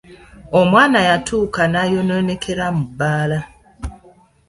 Omwana 0.59 0.99
yatuuka 1.09 1.61
n'ayonoonekera 1.67 2.65
mu 2.75 2.83
bbaala. 2.89 3.39